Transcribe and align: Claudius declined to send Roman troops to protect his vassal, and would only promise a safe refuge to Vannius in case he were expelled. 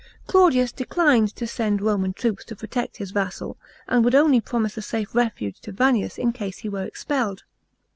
Claudius 0.25 0.71
declined 0.71 1.35
to 1.35 1.45
send 1.45 1.79
Roman 1.79 2.11
troops 2.11 2.43
to 2.45 2.55
protect 2.55 2.97
his 2.97 3.11
vassal, 3.11 3.59
and 3.87 4.03
would 4.03 4.15
only 4.15 4.41
promise 4.41 4.75
a 4.75 4.81
safe 4.81 5.13
refuge 5.13 5.59
to 5.59 5.71
Vannius 5.71 6.17
in 6.17 6.31
case 6.33 6.57
he 6.57 6.69
were 6.69 6.83
expelled. 6.85 7.43